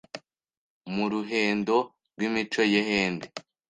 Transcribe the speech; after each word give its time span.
mu 0.93 1.05
ruhendo 1.11 1.75
rw’imico 2.13 2.61
y’ehendi 2.71 3.27